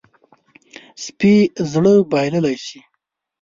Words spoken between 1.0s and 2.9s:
سپي زړه بایللی شي.